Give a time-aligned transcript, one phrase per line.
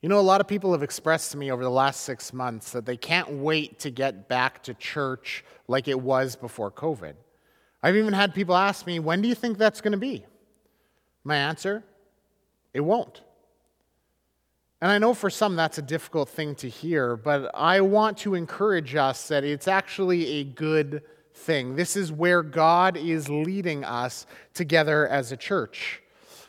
[0.00, 2.70] You know, a lot of people have expressed to me over the last six months
[2.70, 7.14] that they can't wait to get back to church like it was before COVID.
[7.82, 10.24] I've even had people ask me, when do you think that's going to be?
[11.24, 11.82] My answer,
[12.72, 13.22] it won't.
[14.80, 18.36] And I know for some that's a difficult thing to hear, but I want to
[18.36, 21.02] encourage us that it's actually a good
[21.34, 21.74] thing.
[21.74, 26.00] This is where God is leading us together as a church.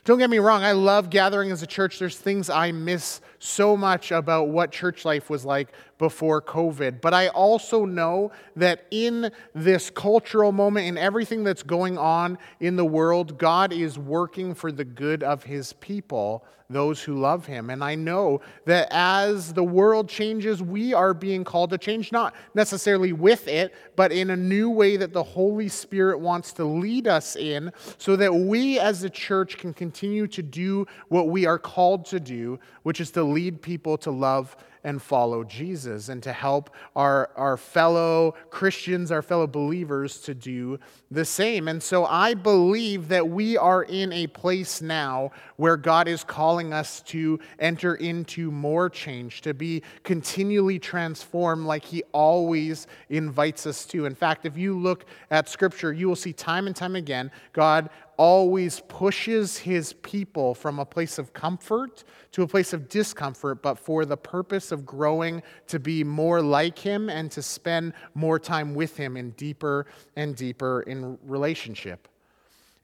[0.05, 1.99] Don't get me wrong, I love gathering as a church.
[1.99, 7.01] There's things I miss so much about what church life was like before COVID.
[7.01, 12.75] But I also know that in this cultural moment, in everything that's going on in
[12.75, 17.71] the world, God is working for the good of his people, those who love him.
[17.71, 22.35] And I know that as the world changes, we are being called to change, not
[22.53, 27.07] necessarily with it, but in a new way that the Holy Spirit wants to lead
[27.07, 31.57] us in, so that we as a church can continue to do what we are
[31.57, 36.31] called to do, which is to lead people to love and follow Jesus and to
[36.31, 40.79] help our, our fellow Christians, our fellow believers to do
[41.11, 41.67] the same.
[41.67, 46.71] And so I believe that we are in a place now where God is calling
[46.71, 53.85] us to enter into more change, to be continually transformed like He always invites us
[53.87, 54.05] to.
[54.05, 57.89] In fact, if you look at Scripture, you will see time and time again God
[58.19, 62.03] always pushes his people from a place of comfort
[62.33, 66.77] to a place of discomfort, but for the purpose of growing to be more like
[66.77, 69.85] him and to spend more time with him in deeper
[70.17, 72.08] and deeper in relationship.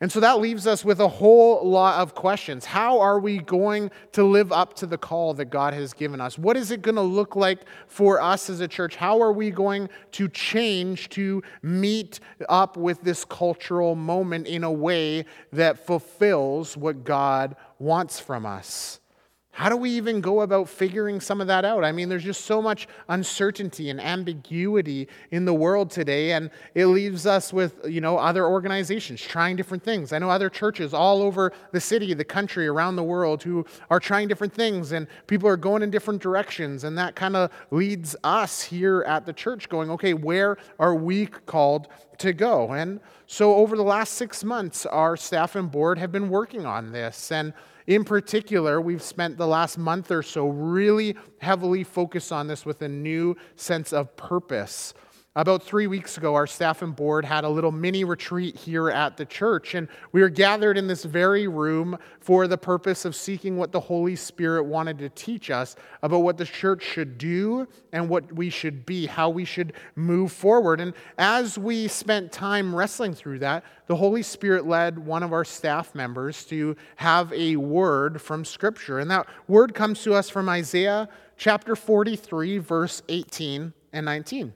[0.02, 2.66] And so that leaves us with a whole lot of questions.
[2.66, 6.38] How are we going to live up to the call that God has given us?
[6.38, 8.98] What is it going to look like for us as a church?
[8.98, 14.72] How are we going to change to meet up with this cultural moment in a
[14.72, 19.00] way that fulfills what God wants from us?
[19.56, 21.86] How do we even go about figuring some of that out?
[21.86, 26.88] I mean, there's just so much uncertainty and ambiguity in the world today, and it
[26.88, 30.12] leaves us with, you know, other organizations trying different things.
[30.12, 34.02] I know other churches all over the city, the country, around the world who are
[34.02, 38.14] trying different things, and people are going in different directions, and that kind of leads
[38.26, 41.88] us here at the church going, okay, where are we called
[42.18, 42.74] to go?
[42.74, 46.92] And so over the last six months, our staff and board have been working on
[46.92, 47.54] this, and
[47.88, 52.82] in particular, we've spent the last month or so really heavily focused on this with
[52.82, 54.94] a new sense of purpose.
[55.38, 59.18] About three weeks ago, our staff and board had a little mini retreat here at
[59.18, 63.58] the church, and we were gathered in this very room for the purpose of seeking
[63.58, 68.08] what the Holy Spirit wanted to teach us about what the church should do and
[68.08, 70.80] what we should be, how we should move forward.
[70.80, 75.44] And as we spent time wrestling through that, the Holy Spirit led one of our
[75.44, 79.00] staff members to have a word from Scripture.
[79.00, 84.54] And that word comes to us from Isaiah chapter 43, verse 18 and 19.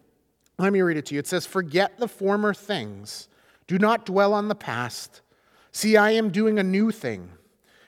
[0.59, 1.19] Let me read it to you.
[1.19, 3.29] It says, Forget the former things,
[3.65, 5.21] do not dwell on the past.
[5.71, 7.31] See, I am doing a new thing.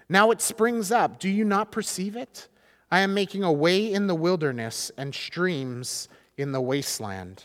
[0.07, 1.19] Now it springs up.
[1.19, 2.47] Do you not perceive it?
[2.89, 7.43] I am making a way in the wilderness and streams in the wasteland.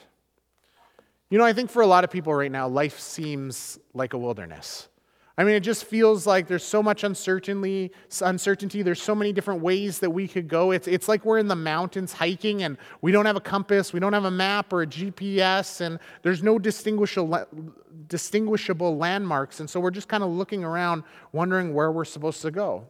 [1.30, 4.18] You know, I think for a lot of people right now, life seems like a
[4.18, 4.88] wilderness.
[5.38, 7.92] I mean, it just feels like there's so much uncertainty,
[8.22, 8.80] uncertainty.
[8.80, 10.70] There's so many different ways that we could go.
[10.70, 14.00] It's, it's like we're in the mountains hiking and we don't have a compass, we
[14.00, 17.44] don't have a map or a GPS, and there's no distinguishable,
[18.08, 19.60] distinguishable landmarks.
[19.60, 22.86] And so we're just kind of looking around, wondering where we're supposed to go.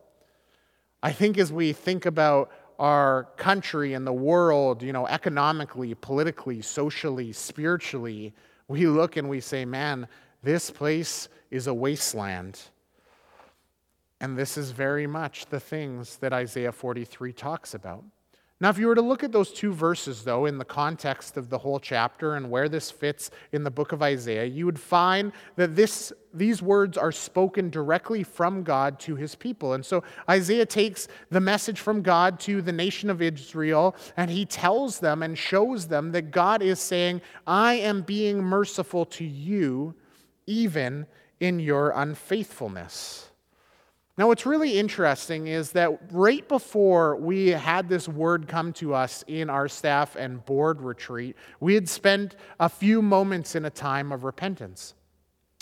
[1.03, 6.63] I think as we think about our country and the world, you know, economically, politically,
[6.63, 8.33] socially, spiritually,
[8.69, 10.07] we look and we say, man,
[10.45, 12.61] this place is a wasteland.
[14.21, 18.05] And this is very much the things that Isaiah 43 talks about.
[18.59, 21.51] Now, if you were to look at those two verses, though, in the context of
[21.51, 25.33] the whole chapter and where this fits in the book of Isaiah, you would find
[25.57, 29.75] that this, these words are spoken directly from God to his people.
[29.75, 34.47] And so Isaiah takes the message from God to the nation of Israel, and he
[34.47, 39.95] tells them and shows them that God is saying, I am being merciful to you,
[40.47, 41.07] even
[41.41, 43.31] in your unfaithfulness.
[44.19, 49.23] Now, what's really interesting is that right before we had this word come to us
[49.27, 54.13] in our staff and board retreat, we had spent a few moments in a time
[54.13, 54.95] of repentance.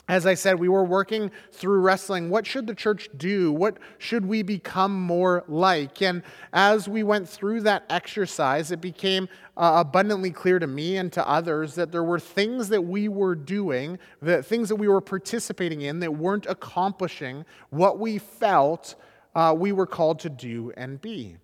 [0.06, 2.28] As I said, we were working through wrestling.
[2.28, 3.52] What should the church do?
[3.52, 6.02] What should we become more like?
[6.02, 6.22] And
[6.52, 11.26] as we went through that exercise, it became uh, abundantly clear to me and to
[11.26, 15.80] others that there were things that we were doing, that things that we were participating
[15.80, 18.96] in that weren't accomplishing what we felt
[19.34, 21.36] uh, we were called to do and be.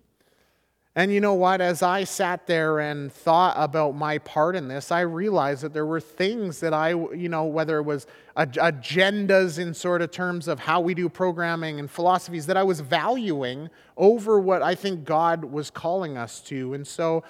[0.93, 1.61] And you know what?
[1.61, 5.85] As I sat there and thought about my part in this, I realized that there
[5.85, 10.59] were things that I, you know, whether it was agendas in sort of terms of
[10.59, 15.45] how we do programming and philosophies that I was valuing over what I think God
[15.45, 16.73] was calling us to.
[16.73, 17.23] And so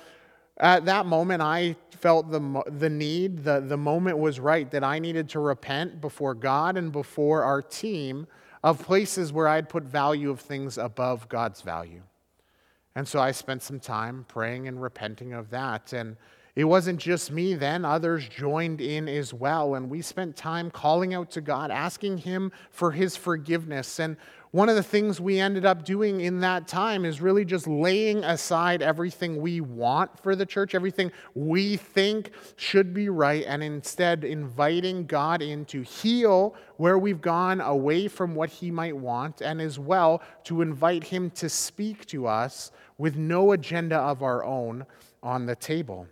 [0.57, 4.97] at that moment, I felt the, the need, the, the moment was right that I
[4.97, 8.25] needed to repent before God and before our team
[8.63, 12.01] of places where I'd put value of things above God's value.
[12.95, 15.93] And so I spent some time praying and repenting of that.
[15.93, 16.17] And
[16.55, 19.75] it wasn't just me then, others joined in as well.
[19.75, 23.99] And we spent time calling out to God, asking Him for His forgiveness.
[23.99, 24.17] And
[24.51, 28.21] one of the things we ended up doing in that time is really just laying
[28.25, 34.25] aside everything we want for the church, everything we think should be right, and instead
[34.25, 39.61] inviting God in to heal where we've gone away from what He might want, and
[39.61, 44.85] as well to invite Him to speak to us with no agenda of our own
[45.23, 46.07] on the table.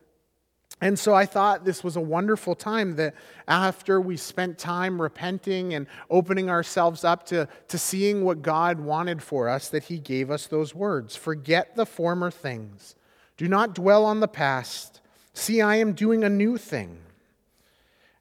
[0.81, 3.13] And so I thought this was a wonderful time that
[3.47, 9.21] after we spent time repenting and opening ourselves up to, to seeing what God wanted
[9.21, 12.95] for us, that He gave us those words Forget the former things,
[13.35, 15.01] do not dwell on the past.
[15.33, 16.97] See, I am doing a new thing.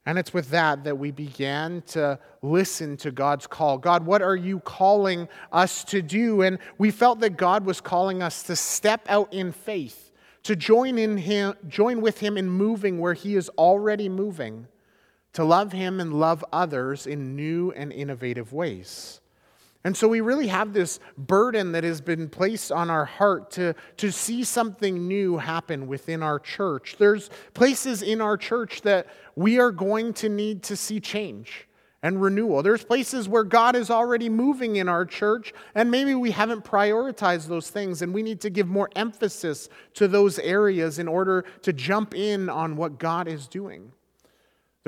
[0.09, 3.77] And it's with that that we began to listen to God's call.
[3.77, 6.41] God, what are you calling us to do?
[6.41, 10.08] And we felt that God was calling us to step out in faith,
[10.43, 14.67] to join in him, join with him in moving where he is already moving,
[15.35, 19.21] to love him and love others in new and innovative ways.
[19.85, 23.75] And so we really have this burden that has been placed on our heart to,
[23.99, 26.97] to see something new happen within our church.
[26.99, 29.07] There's places in our church that
[29.37, 31.68] we are going to need to see change
[32.03, 32.63] and renewal.
[32.63, 37.49] There's places where God is already moving in our church, and maybe we haven't prioritized
[37.49, 41.73] those things, and we need to give more emphasis to those areas in order to
[41.73, 43.93] jump in on what God is doing.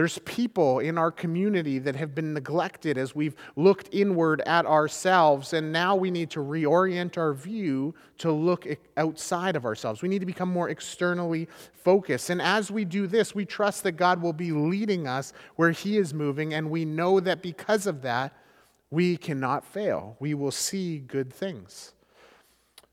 [0.01, 5.53] There's people in our community that have been neglected as we've looked inward at ourselves,
[5.53, 8.67] and now we need to reorient our view to look
[8.97, 10.01] outside of ourselves.
[10.01, 11.49] We need to become more externally
[11.85, 12.31] focused.
[12.31, 15.99] And as we do this, we trust that God will be leading us where He
[15.99, 18.33] is moving, and we know that because of that,
[18.91, 20.17] we cannot fail.
[20.19, 21.93] We will see good things.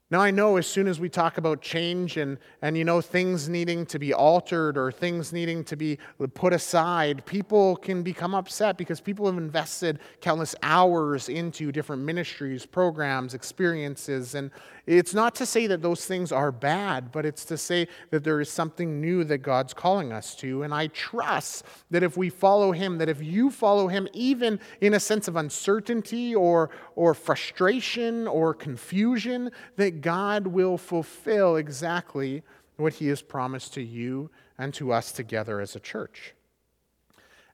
[0.10, 3.50] Now, I know as soon as we talk about change and, and, you know, things
[3.50, 6.00] needing to be altered or things needing to be
[6.34, 12.66] put aside, people can become upset because people have invested countless hours into different ministries,
[12.66, 14.34] programs, experiences.
[14.34, 14.50] And
[14.86, 18.40] it's not to say that those things are bad, but it's to say that there
[18.40, 20.64] is something new that God's calling us to.
[20.64, 24.94] And I trust that if we follow Him, that if you follow Him, even in
[24.94, 32.44] a sense of uncertainty or, or frustration or confusion, that God will fulfill exactly
[32.78, 36.34] what He has promised to you and to us together as a church.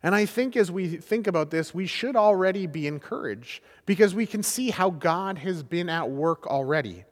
[0.04, 4.26] And I think as we think about this, we should already be encouraged because we
[4.26, 7.06] can see how God has been at work already.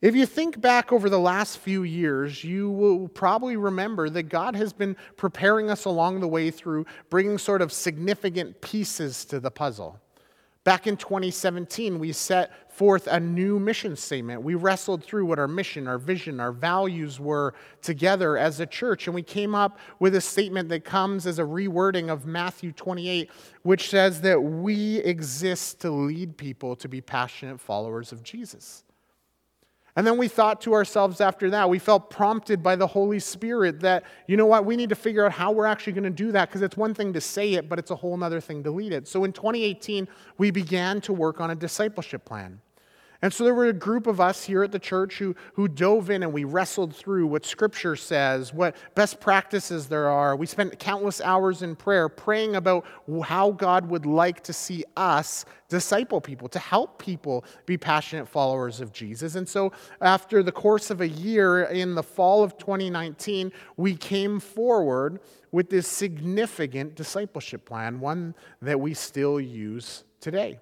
[0.00, 4.56] If you think back over the last few years, you will probably remember that God
[4.56, 9.50] has been preparing us along the way through bringing sort of significant pieces to the
[9.50, 10.00] puzzle.
[10.62, 14.42] Back in 2017, we set forth a new mission statement.
[14.42, 19.06] We wrestled through what our mission, our vision, our values were together as a church,
[19.06, 23.30] and we came up with a statement that comes as a rewording of Matthew 28,
[23.62, 28.84] which says that we exist to lead people to be passionate followers of Jesus.
[30.00, 33.80] And then we thought to ourselves after that, we felt prompted by the Holy Spirit
[33.80, 36.32] that, you know what, we need to figure out how we're actually going to do
[36.32, 38.70] that because it's one thing to say it, but it's a whole other thing to
[38.70, 39.06] lead it.
[39.06, 42.62] So in 2018, we began to work on a discipleship plan.
[43.22, 46.08] And so there were a group of us here at the church who, who dove
[46.08, 50.34] in and we wrestled through what Scripture says, what best practices there are.
[50.34, 52.86] We spent countless hours in prayer praying about
[53.24, 58.80] how God would like to see us disciple people, to help people be passionate followers
[58.80, 59.34] of Jesus.
[59.34, 64.40] And so after the course of a year in the fall of 2019, we came
[64.40, 65.20] forward
[65.52, 70.58] with this significant discipleship plan, one that we still use today.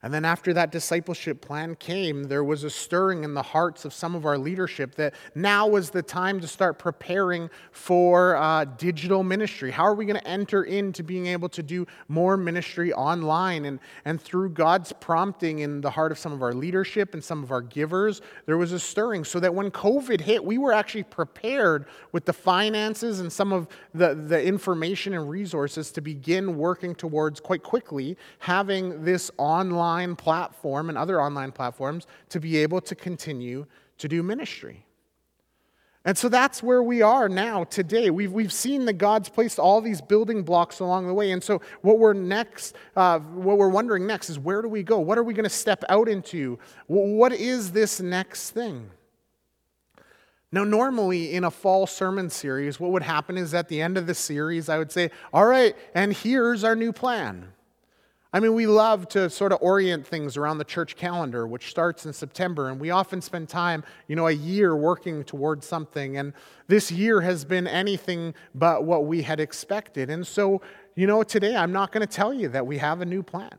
[0.00, 3.92] And then, after that discipleship plan came, there was a stirring in the hearts of
[3.92, 9.24] some of our leadership that now was the time to start preparing for uh, digital
[9.24, 9.72] ministry.
[9.72, 13.64] How are we going to enter into being able to do more ministry online?
[13.64, 17.42] And, and through God's prompting in the heart of some of our leadership and some
[17.42, 21.02] of our givers, there was a stirring so that when COVID hit, we were actually
[21.02, 26.94] prepared with the finances and some of the, the information and resources to begin working
[26.94, 32.80] towards quite quickly having this online online platform and other online platforms to be able
[32.82, 33.66] to continue
[33.98, 34.84] to do ministry.
[36.04, 38.10] And so that's where we are now today.
[38.10, 41.32] We've, we've seen that God's placed all these building blocks along the way.
[41.32, 45.00] And so what we're next, uh, what we're wondering next is where do we go?
[45.00, 46.58] What are we going to step out into?
[46.86, 48.90] What is this next thing?
[50.50, 54.06] Now, normally in a fall sermon series, what would happen is at the end of
[54.06, 57.52] the series, I would say, All right, and here's our new plan.
[58.30, 62.04] I mean, we love to sort of orient things around the church calendar, which starts
[62.04, 66.18] in September, and we often spend time, you know, a year working towards something.
[66.18, 66.34] And
[66.66, 70.10] this year has been anything but what we had expected.
[70.10, 70.60] And so,
[70.94, 73.56] you know, today I'm not going to tell you that we have a new plan.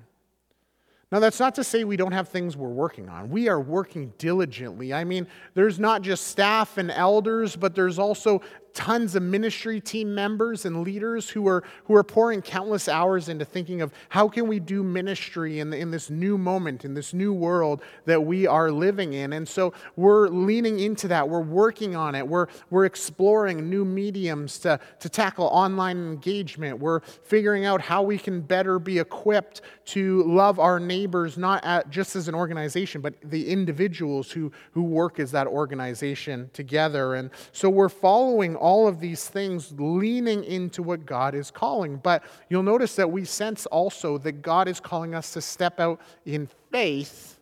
[1.12, 3.32] Now, that's not to say we don't have things we're working on.
[3.32, 4.94] We are working diligently.
[4.94, 10.14] I mean, there's not just staff and elders, but there's also tons of ministry team
[10.14, 14.48] members and leaders who are, who are pouring countless hours into thinking of how can
[14.48, 18.48] we do ministry in, the, in this new moment, in this new world that we
[18.48, 19.34] are living in.
[19.34, 21.28] And so we're leaning into that.
[21.28, 22.28] We're working on it.
[22.28, 26.80] We're, we're exploring new mediums to, to tackle online engagement.
[26.80, 31.90] We're figuring out how we can better be equipped to love our neighbors, not at,
[31.90, 37.16] just as an organization, but the individuals who, who work as that organization together.
[37.16, 41.98] And so we're following all of these things leaning into what God is calling.
[41.98, 46.00] But you'll notice that we sense also that God is calling us to step out
[46.26, 47.40] in faith.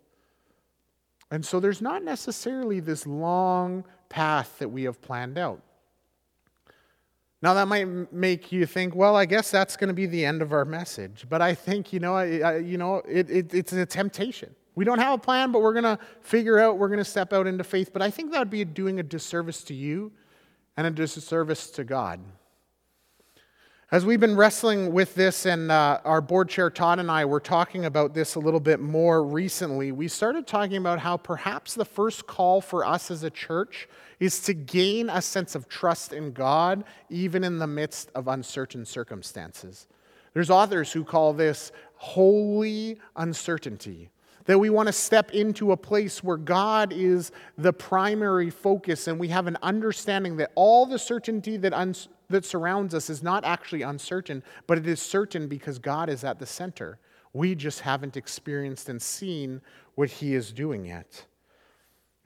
[1.29, 5.61] And so there's not necessarily this long path that we have planned out.
[7.41, 10.41] Now, that might make you think, well, I guess that's going to be the end
[10.41, 11.25] of our message.
[11.29, 14.55] But I think, you know, I, you know it, it, it's a temptation.
[14.73, 17.33] We don't have a plan, but we're going to figure out, we're going to step
[17.33, 17.91] out into faith.
[17.93, 20.11] But I think that would be doing a disservice to you
[20.77, 22.21] and a disservice to God.
[23.89, 27.39] As we've been wrestling with this, and uh, our board chair Todd and I were
[27.39, 31.85] talking about this a little bit more recently, we started talking about how perhaps the
[31.85, 33.87] first call for us as a church
[34.19, 38.85] is to gain a sense of trust in God, even in the midst of uncertain
[38.85, 39.87] circumstances.
[40.33, 44.11] There's authors who call this holy uncertainty
[44.47, 49.19] that we want to step into a place where God is the primary focus and
[49.19, 53.45] we have an understanding that all the certainty that, uns- that surrounds us is not
[53.45, 56.97] actually uncertain, but it is certain because God is at the center.
[57.33, 59.61] We just haven't experienced and seen
[59.95, 61.25] what He is doing yet.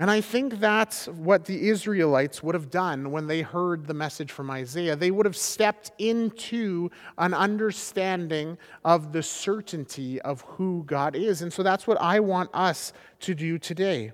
[0.02, 4.32] And I think that's what the Israelites would have done when they heard the message
[4.32, 4.96] from Isaiah.
[4.96, 6.90] They would have stepped into
[7.20, 11.44] an understanding of the certainty of who God is.
[11.44, 14.14] And so that's what I want us to do today.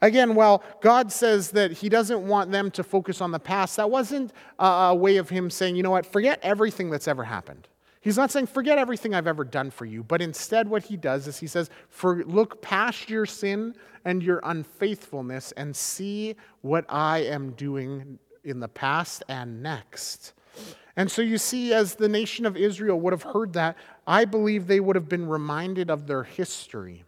[0.00, 3.88] Again, while God says that He doesn't want them to focus on the past, that
[3.88, 7.68] wasn't a way of Him saying, you know what, forget everything that's ever happened.
[8.02, 11.28] He's not saying, forget everything I've ever done for you, but instead, what he does
[11.28, 17.18] is he says, for, look past your sin and your unfaithfulness and see what I
[17.20, 20.32] am doing in the past and next.
[20.96, 24.66] And so you see, as the nation of Israel would have heard that, I believe
[24.66, 27.04] they would have been reminded of their history.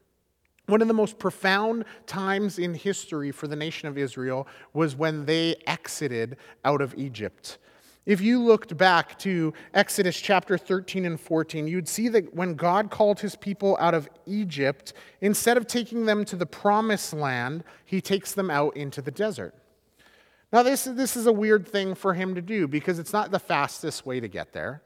[0.67, 5.27] One of the most profound times in history for the nation of Israel was when
[5.27, 7.59] they exited out of Egypt.
[8.07, 12.91] If you looked back to Exodus chapter 13 and 14, you'd see that when God
[12.91, 14.93] called his people out of Egypt,
[15.23, 19.55] instead of taking them to the promised land, he takes them out into the desert.
[20.53, 23.39] Now, this, this is a weird thing for him to do because it's not the
[23.39, 24.83] fastest way to get there.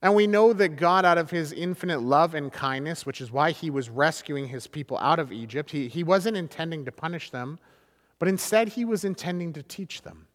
[0.00, 3.50] And we know that God, out of his infinite love and kindness, which is why
[3.50, 7.58] he was rescuing his people out of Egypt, he, he wasn't intending to punish them,
[8.20, 10.28] but instead he was intending to teach them.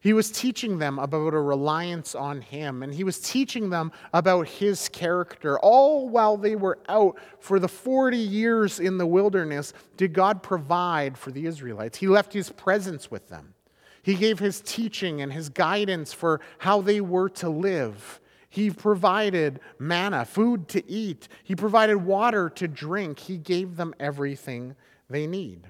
[0.00, 4.48] He was teaching them about a reliance on Him, and He was teaching them about
[4.48, 5.58] His character.
[5.58, 11.18] All while they were out for the 40 years in the wilderness, did God provide
[11.18, 11.98] for the Israelites.
[11.98, 13.54] He left His presence with them.
[14.02, 18.20] He gave His teaching and His guidance for how they were to live.
[18.50, 21.28] He provided manna, food to eat.
[21.44, 23.18] He provided water to drink.
[23.18, 24.74] He gave them everything
[25.10, 25.68] they need.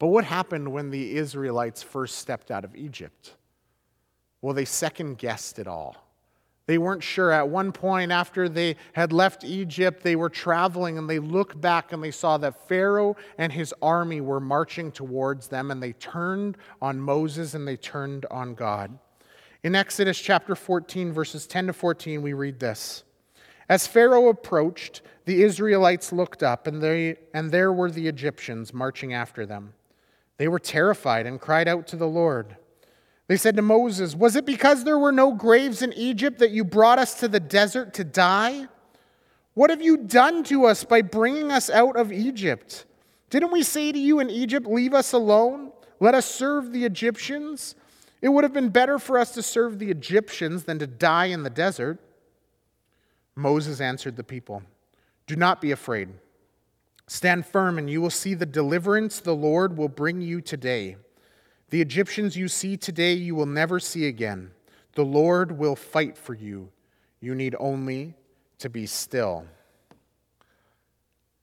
[0.00, 3.34] But what happened when the Israelites first stepped out of Egypt?
[4.40, 5.94] Well, they second guessed it all.
[6.66, 7.30] They weren't sure.
[7.30, 11.92] At one point, after they had left Egypt, they were traveling and they looked back
[11.92, 16.56] and they saw that Pharaoh and his army were marching towards them and they turned
[16.80, 18.98] on Moses and they turned on God.
[19.62, 23.04] In Exodus chapter 14, verses 10 to 14, we read this
[23.68, 29.12] As Pharaoh approached, the Israelites looked up and, they, and there were the Egyptians marching
[29.12, 29.74] after them.
[30.40, 32.56] They were terrified and cried out to the Lord.
[33.26, 36.64] They said to Moses, Was it because there were no graves in Egypt that you
[36.64, 38.68] brought us to the desert to die?
[39.52, 42.86] What have you done to us by bringing us out of Egypt?
[43.28, 45.72] Didn't we say to you in Egypt, Leave us alone?
[46.00, 47.74] Let us serve the Egyptians?
[48.22, 51.42] It would have been better for us to serve the Egyptians than to die in
[51.42, 51.98] the desert.
[53.36, 54.62] Moses answered the people,
[55.26, 56.08] Do not be afraid.
[57.12, 60.94] Stand firm, and you will see the deliverance the Lord will bring you today.
[61.70, 64.52] The Egyptians you see today, you will never see again.
[64.94, 66.68] The Lord will fight for you.
[67.20, 68.14] You need only
[68.60, 69.44] to be still.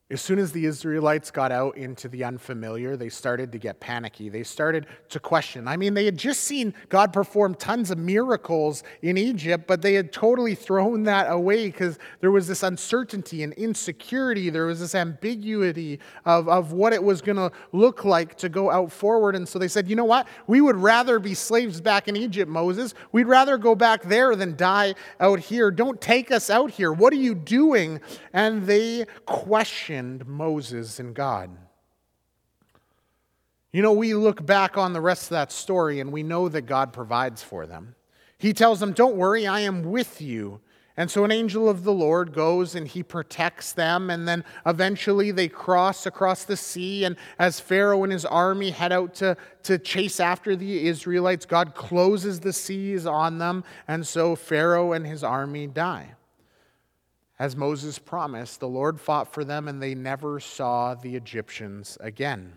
[0.09, 4.29] As soon as the Israelites got out into the unfamiliar, they started to get panicky.
[4.29, 5.67] They started to question.
[5.67, 9.95] I mean, they had just seen God perform tons of miracles in Egypt, but they
[9.95, 14.49] had totally thrown that away because there was this uncertainty and insecurity.
[14.49, 18.71] There was this ambiguity of, of what it was going to look like to go
[18.71, 19.35] out forward.
[19.35, 20.25] And so they said, you know what?
[20.47, 22.93] We would rather be slaves back in Egypt, Moses.
[23.11, 25.69] We'd rather go back there than die out here.
[25.69, 26.93] Don't take us out here.
[26.93, 27.99] What are you doing?
[28.31, 29.96] And they questioned
[30.27, 31.49] Moses and God.
[33.71, 36.61] You know, we look back on the rest of that story and we know that
[36.61, 37.95] God provides for them.
[38.37, 40.61] He tells them, Don't worry, I am with you.
[40.99, 44.09] And so an angel of the Lord goes and he protects them.
[44.09, 47.05] And then eventually they cross across the sea.
[47.05, 51.75] And as Pharaoh and his army head out to, to chase after the Israelites, God
[51.75, 53.63] closes the seas on them.
[53.87, 56.15] And so Pharaoh and his army die.
[57.39, 62.53] As Moses promised, the Lord fought for them and they never saw the Egyptians again.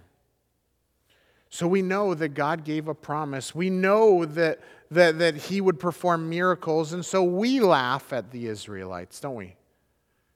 [1.51, 3.55] So we know that God gave a promise.
[3.55, 4.61] We know that,
[4.91, 6.93] that, that He would perform miracles.
[6.93, 9.57] And so we laugh at the Israelites, don't we?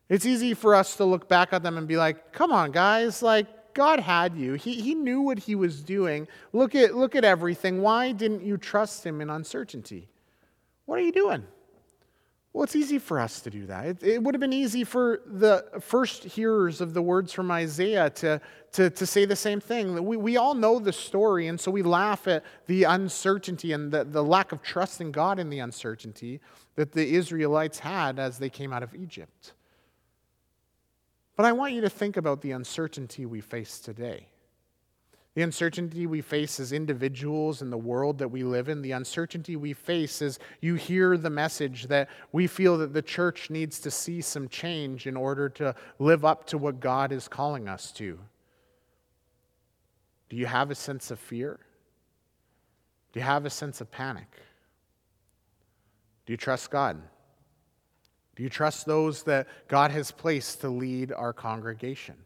[0.08, 3.22] It's easy for us to look back at them and be like, come on, guys,
[3.22, 4.54] like, God had you.
[4.54, 6.28] He, he knew what He was doing.
[6.52, 7.82] Look at, look at everything.
[7.82, 10.08] Why didn't you trust Him in uncertainty?
[10.86, 11.44] What are you doing?
[12.54, 13.84] Well, it's easy for us to do that.
[13.84, 18.10] It, it, would have been easy for the first hearers of the words from Isaiah
[18.10, 18.40] to,
[18.74, 20.04] to, to say the same thing.
[20.04, 24.04] We, we all know the story, and so we laugh at the uncertainty and the,
[24.04, 26.40] the lack of trust in God in the uncertainty
[26.76, 29.52] that the Israelites had as they came out of Egypt.
[31.34, 34.28] But I want you to think about the uncertainty we face today.
[35.34, 39.56] The uncertainty we face as individuals in the world that we live in, the uncertainty
[39.56, 43.90] we face as you hear the message that we feel that the church needs to
[43.90, 48.18] see some change in order to live up to what God is calling us to.
[50.28, 51.58] Do you have a sense of fear?
[53.12, 54.28] Do you have a sense of panic?
[56.26, 57.02] Do you trust God?
[58.36, 62.16] Do you trust those that God has placed to lead our congregation?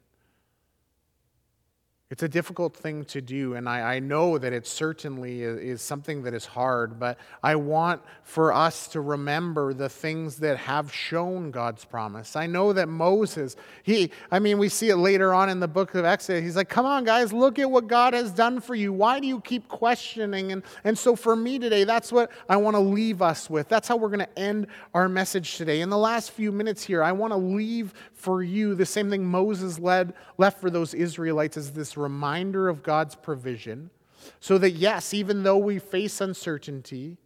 [2.10, 5.82] It's a difficult thing to do, and I, I know that it certainly is, is,
[5.82, 10.90] something that is hard, but I want for us to remember the things that have
[10.90, 12.34] shown God's promise.
[12.34, 15.94] I know that Moses, he, I mean, we see it later on in the book
[15.94, 16.42] of Exodus.
[16.42, 18.90] He's like, come on, guys, look at what God has done for you.
[18.90, 20.52] Why do you keep questioning?
[20.52, 23.68] And, and so for me today, that's what I want to leave us with.
[23.68, 25.82] That's how we're going to end our message today.
[25.82, 29.26] In the last few minutes here, I want to leave for you the same thing
[29.26, 33.90] Moses led, left for those Israelites as this reminder of God's provision,
[34.40, 37.18] so that, yes, even though we face uncertainty,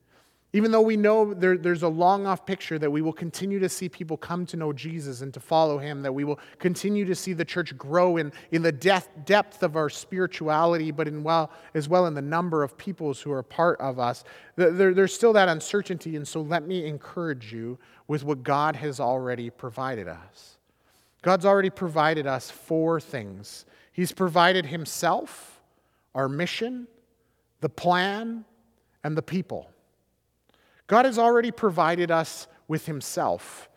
[0.55, 3.71] even though we know there, there's a long off picture that we will continue to
[3.71, 7.15] see people come to know Jesus and to follow him, that we will continue to
[7.15, 11.51] see the church grow in, in the depth, depth of our spirituality, but in well,
[11.73, 14.25] as well in the number of peoples who are part of us,
[14.57, 16.17] there, there's still that uncertainty.
[16.17, 20.59] And so let me encourage you with what God has already provided us.
[21.23, 25.61] God's already provided us four things He's provided Himself,
[26.15, 26.89] our mission,
[27.61, 28.45] the plan,
[29.05, 29.71] and the people.
[30.87, 33.69] God has already provided us with Himself.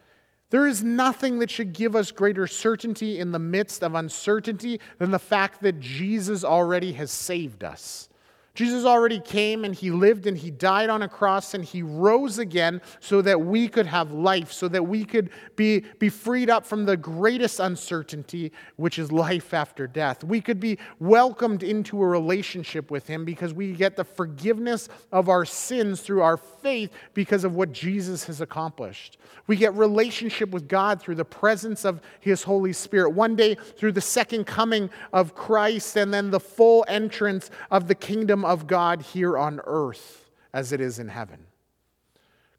[0.49, 5.11] There is nothing that should give us greater certainty in the midst of uncertainty than
[5.11, 8.09] the fact that Jesus already has saved us.
[8.55, 12.39] Jesus already came and he lived and he died on a cross and he rose
[12.39, 16.65] again so that we could have life, so that we could be, be freed up
[16.65, 20.23] from the greatest uncertainty, which is life after death.
[20.23, 25.27] We could be welcomed into a relationship with him because we get the forgiveness of
[25.27, 29.17] our sins through our faith because of what Jesus has accomplished.
[29.47, 33.09] We get relationship with God through the presence of his Holy Spirit.
[33.09, 37.95] One day through the second coming of Christ and then the full entrance of the
[37.95, 41.47] kingdom of God here on earth as it is in heaven.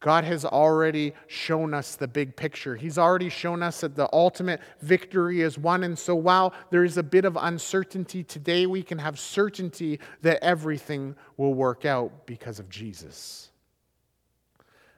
[0.00, 2.76] God has already shown us the big picture.
[2.76, 5.82] He's already shown us that the ultimate victory is won.
[5.82, 10.44] And so, while there is a bit of uncertainty today, we can have certainty that
[10.44, 13.50] everything will work out because of Jesus.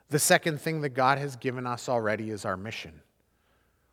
[0.09, 3.01] The second thing that God has given us already is our mission.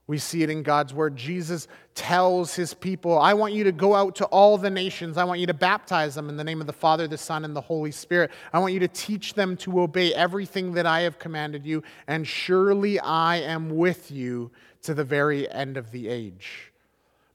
[0.09, 1.17] We see it in God's word.
[1.17, 5.17] Jesus tells his people, I want you to go out to all the nations.
[5.17, 7.57] I want you to baptize them in the name of the Father, the Son, and
[7.57, 8.31] the Holy Spirit.
[8.53, 12.27] I want you to teach them to obey everything that I have commanded you, and
[12.27, 16.73] surely I am with you to the very end of the age.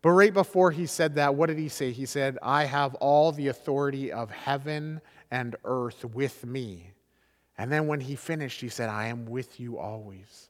[0.01, 1.91] But right before he said that, what did he say?
[1.91, 6.91] He said, I have all the authority of heaven and earth with me.
[7.57, 10.49] And then when he finished, he said, I am with you always.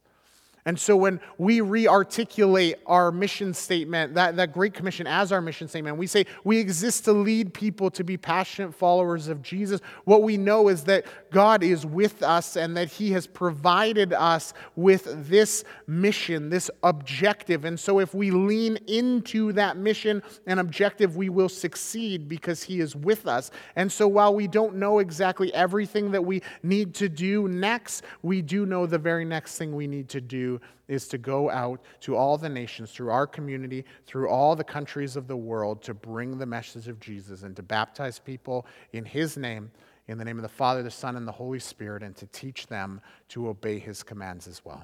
[0.66, 5.42] And so when we re articulate our mission statement, that, that Great Commission as our
[5.42, 9.82] mission statement, we say we exist to lead people to be passionate followers of Jesus.
[10.06, 14.54] What we know is that God is with us and that He has provided us
[14.76, 17.66] with this mission, this objective.
[17.66, 22.80] And so if we lean into that mission and objective, we will succeed because He
[22.80, 23.50] is with us.
[23.76, 28.42] And so while we don't know exactly everything that we need to do next, we
[28.42, 32.18] do know the very next thing we need to do is to go out to
[32.18, 36.38] all the nations, through our community, through all the countries of the world, to bring
[36.38, 39.72] the message of Jesus and to baptize people in His name,
[40.08, 42.68] in the name of the Father, the Son, and the Holy Spirit, and to teach
[42.68, 44.84] them to obey His commands as well.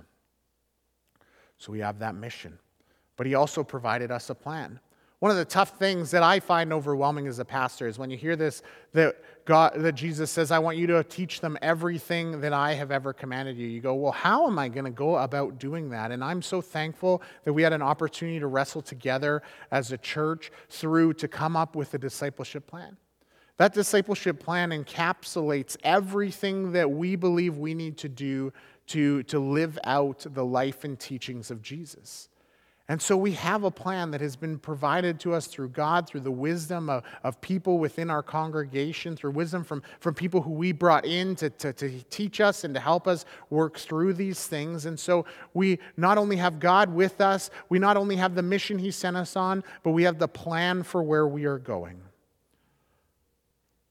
[1.58, 2.60] So we have that mission.
[3.16, 4.80] But He also provided us a plan.
[5.20, 8.18] One of the tough things that I find overwhelming as a pastor is when you
[8.18, 8.62] hear this
[8.94, 12.92] that God that Jesus says, I want you to teach them everything that I have
[12.92, 13.66] ever commanded you.
[13.66, 16.12] You go, Well, how am I going to go about doing that?
[16.12, 20.52] And I'm so thankful that we had an opportunity to wrestle together as a church
[20.70, 22.96] through to come up with a discipleship plan.
[23.58, 28.54] That discipleship plan encapsulates everything that we believe we need to do
[28.88, 32.30] to, to live out the life and teachings of Jesus.
[32.90, 36.22] And so we have a plan that has been provided to us through God, through
[36.22, 40.72] the wisdom of, of people within our congregation, through wisdom from, from people who we
[40.72, 44.86] brought in to, to, to teach us and to help us work through these things.
[44.86, 48.80] And so we not only have God with us, we not only have the mission
[48.80, 52.00] He sent us on, but we have the plan for where we are going.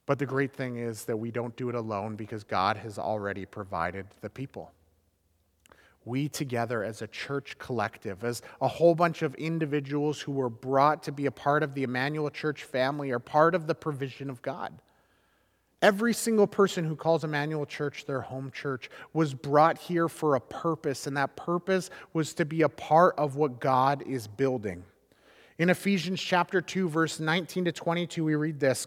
[0.06, 3.44] But the great thing is that we don't do it alone because God has already
[3.44, 4.72] provided the people
[6.06, 11.02] we together as a church collective, as a whole bunch of individuals who were brought
[11.02, 14.40] to be a part of the Emmanuel Church family, are part of the provision of
[14.40, 14.72] God.
[15.82, 20.40] Every single person who calls Emmanuel Church their home church was brought here for a
[20.40, 24.84] purpose, and that purpose was to be a part of what God is building.
[25.58, 28.86] In Ephesians chapter 2, verse 19 to 22, we read this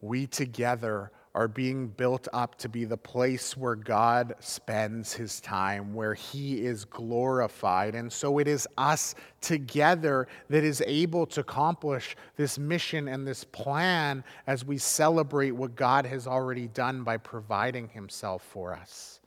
[0.00, 5.94] We together are being built up to be the place where God spends his time,
[5.94, 7.94] where he is glorified.
[7.94, 13.44] And so it is us together that is able to accomplish this mission and this
[13.44, 19.19] plan as we celebrate what God has already done by providing himself for us.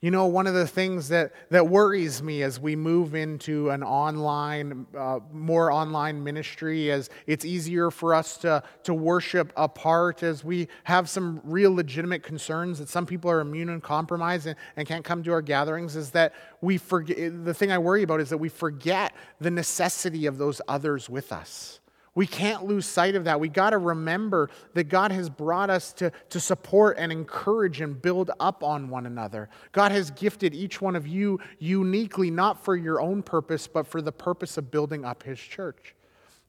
[0.00, 3.82] You know, one of the things that, that worries me as we move into an
[3.82, 10.44] online, uh, more online ministry, as it's easier for us to, to worship apart, as
[10.44, 14.86] we have some real legitimate concerns that some people are immune and compromised and, and
[14.86, 18.28] can't come to our gatherings, is that we forget, the thing I worry about is
[18.28, 21.80] that we forget the necessity of those others with us.
[22.18, 23.38] We can't lose sight of that.
[23.38, 28.02] We got to remember that God has brought us to, to support and encourage and
[28.02, 29.48] build up on one another.
[29.70, 34.02] God has gifted each one of you uniquely, not for your own purpose, but for
[34.02, 35.94] the purpose of building up His church.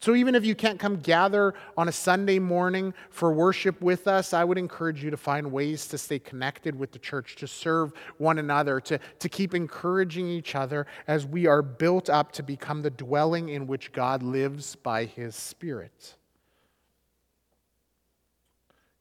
[0.01, 4.33] So even if you can't come gather on a Sunday morning for worship with us,
[4.33, 7.91] I would encourage you to find ways to stay connected with the church, to serve
[8.17, 12.81] one another, to, to keep encouraging each other as we are built up to become
[12.81, 16.15] the dwelling in which God lives by his Spirit.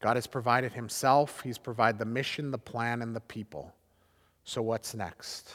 [0.00, 3.72] God has provided himself, he's provided the mission, the plan, and the people.
[4.42, 5.52] So what's next?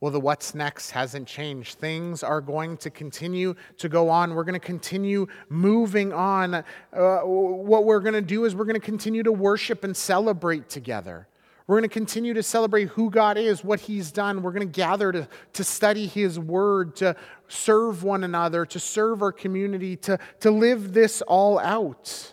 [0.00, 1.78] Well, the what's next hasn't changed.
[1.78, 4.34] Things are going to continue to go on.
[4.34, 6.54] We're going to continue moving on.
[6.54, 10.70] Uh, what we're going to do is we're going to continue to worship and celebrate
[10.70, 11.28] together.
[11.66, 14.42] We're going to continue to celebrate who God is, what He's done.
[14.42, 17.14] We're going to gather to, to study His Word, to
[17.48, 22.32] serve one another, to serve our community, to, to live this all out.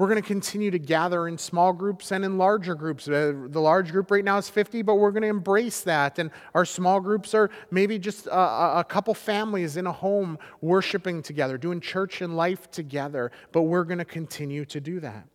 [0.00, 3.06] We're going to continue to gather in small groups and in larger groups.
[3.06, 6.18] Uh, the large group right now is 50, but we're going to embrace that.
[6.18, 11.22] And our small groups are maybe just a, a, couple families in a home worshiping
[11.22, 13.30] together, doing church and life together.
[13.52, 15.28] But we're going to continue to do that.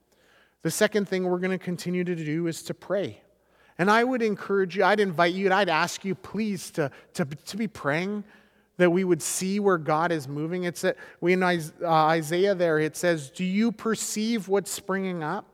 [0.63, 3.21] The second thing we're going to continue to do is to pray.
[3.78, 7.25] And I would encourage you, I'd invite you, and I'd ask you, please, to, to,
[7.25, 8.23] to be praying
[8.78, 10.64] that we would see where God is moving.
[10.64, 10.86] It's
[11.22, 15.46] we in uh, Isaiah there, it says, Do you perceive what's springing up?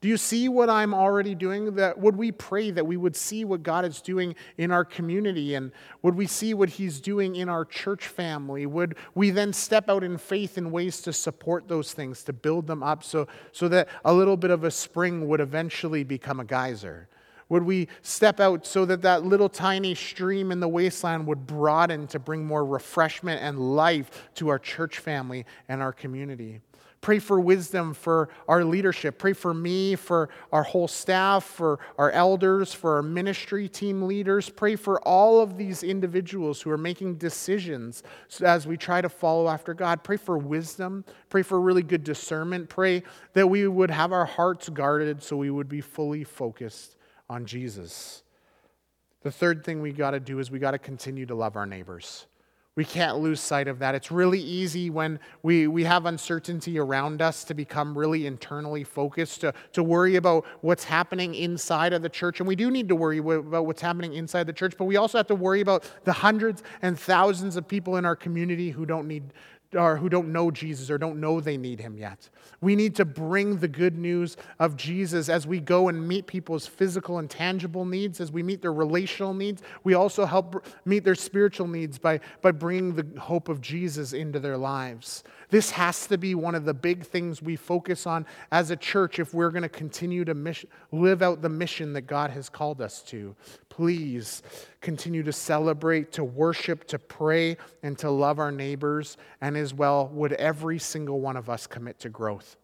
[0.00, 1.74] Do you see what I'm already doing?
[1.74, 5.54] That would we pray that we would see what God is doing in our community
[5.54, 8.64] and would we see what he's doing in our church family?
[8.64, 12.66] Would we then step out in faith in ways to support those things, to build
[12.66, 16.46] them up so, so that a little bit of a spring would eventually become a
[16.46, 17.06] geyser?
[17.50, 22.06] Would we step out so that that little tiny stream in the wasteland would broaden
[22.06, 26.60] to bring more refreshment and life to our church family and our community?
[27.00, 29.18] Pray for wisdom for our leadership.
[29.18, 34.50] Pray for me, for our whole staff, for our elders, for our ministry team leaders.
[34.50, 38.02] Pray for all of these individuals who are making decisions
[38.42, 40.04] as we try to follow after God.
[40.04, 41.04] Pray for wisdom.
[41.30, 42.68] Pray for really good discernment.
[42.68, 46.96] Pray that we would have our hearts guarded so we would be fully focused
[47.30, 48.24] on Jesus.
[49.22, 51.64] The third thing we got to do is we got to continue to love our
[51.64, 52.26] neighbors.
[52.74, 53.94] We can't lose sight of that.
[53.94, 59.42] It's really easy when we, we have uncertainty around us to become really internally focused,
[59.42, 62.40] to, to worry about what's happening inside of the church.
[62.40, 65.18] And we do need to worry about what's happening inside the church, but we also
[65.18, 69.06] have to worry about the hundreds and thousands of people in our community who don't
[69.06, 69.34] need
[69.74, 72.28] or who don't know Jesus or don't know they need him yet.
[72.60, 76.66] We need to bring the good news of Jesus as we go and meet people's
[76.66, 79.62] physical and tangible needs, as we meet their relational needs.
[79.84, 84.40] We also help meet their spiritual needs by, by bringing the hope of Jesus into
[84.40, 85.22] their lives.
[85.50, 89.18] This has to be one of the big things we focus on as a church
[89.18, 90.54] if we're going to continue to
[90.92, 93.34] live out the mission that God has called us to.
[93.68, 94.42] Please
[94.80, 99.16] continue to celebrate, to worship, to pray, and to love our neighbors.
[99.40, 102.56] And as well, would every single one of us commit to growth?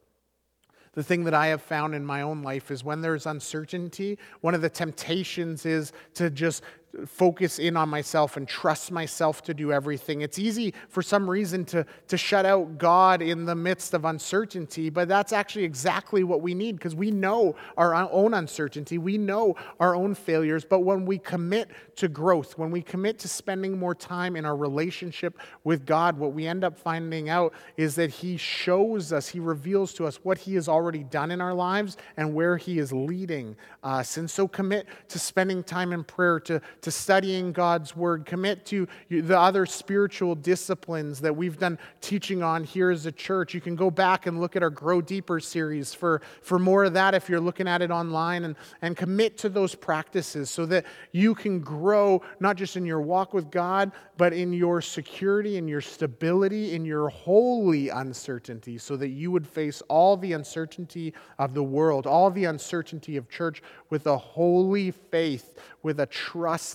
[0.96, 4.54] the thing that I have found in my own life is when there's uncertainty, one
[4.54, 6.62] of the temptations is to just
[7.06, 10.22] focus in on myself and trust myself to do everything.
[10.22, 14.90] It's easy for some reason to, to shut out God in the midst of uncertainty,
[14.90, 19.56] but that's actually exactly what we need because we know our own uncertainty, we know
[19.80, 20.64] our own failures.
[20.64, 24.56] But when we commit to growth, when we commit to spending more time in our
[24.56, 29.40] relationship with God, what we end up finding out is that He shows us, He
[29.40, 32.92] reveals to us what He has already done in our lives and where He is
[32.92, 34.16] leading us.
[34.16, 38.24] And so commit to spending time in prayer, to, to studying God's Word.
[38.24, 43.54] Commit to the other spiritual disciplines that we've done teaching on here as a church.
[43.54, 46.92] You can go back and look at our Grow Deeper series for, for more of
[46.92, 50.86] that if you're looking at it online and, and commit to those practices so that
[51.10, 55.66] you can grow not just in your walk with God, but in your security, in
[55.66, 61.52] your stability, in your holy uncertainty, so that you would face all the uncertainty of
[61.52, 66.06] the world, all the uncertainty of church with a holy faith, with a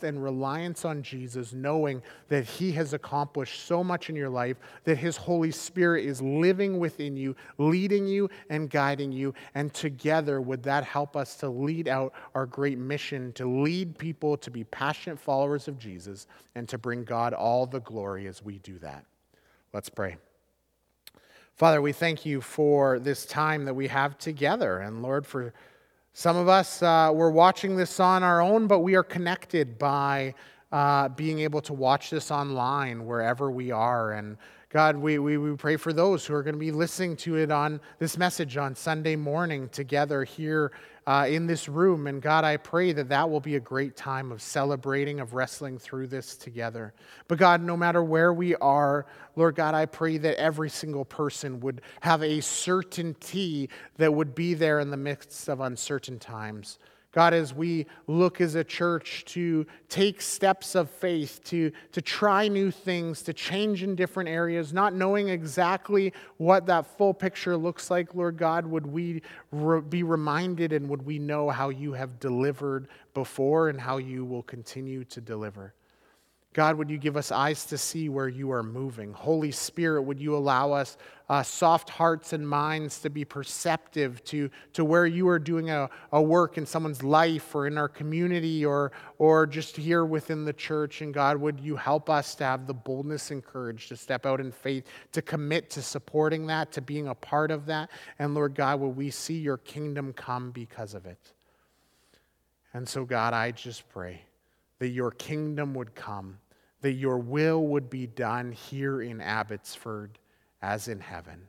[0.01, 4.57] trust and reliance on Jesus, knowing that He has accomplished so much in your life,
[4.83, 9.33] that His Holy Spirit is living within you, leading you and guiding you.
[9.55, 14.37] And together, would that help us to lead out our great mission, to lead people
[14.37, 18.59] to be passionate followers of Jesus, and to bring God all the glory as we
[18.59, 19.05] do that?
[19.73, 20.17] Let's pray.
[21.55, 24.79] Father, we thank you for this time that we have together.
[24.79, 25.53] And Lord, for
[26.13, 30.33] some of us, uh, we're watching this on our own, but we are connected by
[30.71, 34.11] uh, being able to watch this online wherever we are.
[34.11, 34.37] And
[34.69, 37.49] God, we, we, we pray for those who are going to be listening to it
[37.49, 40.73] on this message on Sunday morning together here
[41.07, 42.07] uh, in this room.
[42.07, 45.77] And God, I pray that that will be a great time of celebrating, of wrestling
[45.77, 46.93] through this together.
[47.27, 51.59] But God, no matter where we are, Lord God, I pray that every single person
[51.61, 56.77] would have a certainty that would be there in the midst of uncertain times.
[57.11, 62.47] God, as we look as a church to take steps of faith, to, to try
[62.47, 67.91] new things, to change in different areas, not knowing exactly what that full picture looks
[67.91, 69.21] like, Lord God, would we
[69.51, 74.23] re- be reminded and would we know how you have delivered before and how you
[74.23, 75.73] will continue to deliver?
[76.53, 79.13] God, would you give us eyes to see where you are moving?
[79.13, 80.97] Holy Spirit, would you allow us
[81.29, 85.89] uh, soft hearts and minds to be perceptive to, to where you are doing a,
[86.11, 90.51] a work in someone's life or in our community or, or just here within the
[90.51, 91.01] church?
[91.01, 94.41] And God, would you help us to have the boldness and courage to step out
[94.41, 94.83] in faith,
[95.13, 97.89] to commit to supporting that, to being a part of that?
[98.19, 101.31] And Lord God, will we see your kingdom come because of it?
[102.73, 104.23] And so, God, I just pray
[104.81, 106.39] that your kingdom would come,
[106.81, 110.17] that your will would be done here in Abbotsford
[110.59, 111.39] as in heaven.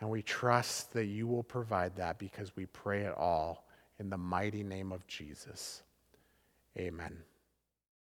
[0.00, 3.68] And we trust that you will provide that because we pray it all
[4.00, 5.84] in the mighty name of Jesus.
[6.76, 7.16] Amen.